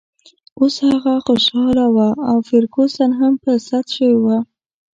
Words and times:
اوس 0.59 0.75
هغه 0.87 1.11
ډېره 1.15 1.23
خوشحاله 1.25 1.85
وه 1.95 2.09
او 2.29 2.37
فرګوسن 2.47 3.09
هم 3.19 3.33
په 3.43 3.51
سد 3.67 3.85
شوې 3.95 4.17
وه. 4.23 4.37